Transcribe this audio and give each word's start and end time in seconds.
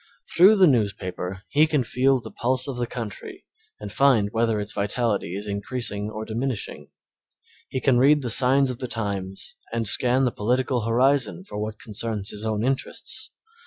Through 0.35 0.55
the 0.55 0.65
newspaper 0.65 1.43
he 1.47 1.67
can 1.67 1.83
feel 1.83 2.19
the 2.19 2.31
pulse 2.31 2.67
of 2.67 2.77
the 2.77 2.87
country 2.87 3.45
and 3.79 3.93
find 3.93 4.29
whether 4.31 4.59
its 4.59 4.71
vitality 4.73 5.35
is 5.35 5.45
increasing 5.45 6.09
or 6.09 6.25
diminishing; 6.25 6.89
he 7.69 7.79
can 7.79 7.99
read 7.99 8.23
the 8.23 8.31
signs 8.31 8.71
of 8.71 8.79
the 8.79 8.87
times 8.87 9.53
and 9.71 9.87
scan 9.87 10.25
the 10.25 10.31
political 10.31 10.81
horizon 10.87 11.43
for 11.43 11.59
what 11.59 11.77
concerns 11.77 12.31
his 12.31 12.43
own 12.43 12.63
interests. 12.63 13.29